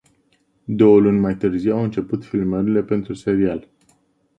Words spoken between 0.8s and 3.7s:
luni mai târziu au început filmările pentru serial.